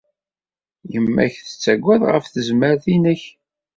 Yemma-k 0.91 1.33
tettagad 1.43 2.01
ɣef 2.13 2.25
tezmert-nnek. 2.27 3.21